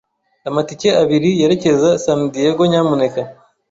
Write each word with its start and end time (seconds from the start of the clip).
Amatike 0.49 0.89
abiri 1.01 1.29
yerekeza 1.39 1.89
San 2.03 2.19
Diego, 2.33 2.61
nyamuneka. 2.71 3.21